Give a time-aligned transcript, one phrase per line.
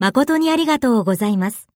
[0.00, 1.68] 誠にありがとうございます。